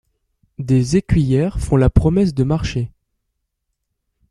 Des 0.57 0.97
écuyères 0.97 1.59
font 1.59 1.75
la 1.75 1.91
promesse 1.91 2.33
de 2.33 2.43
marcher. 2.43 2.91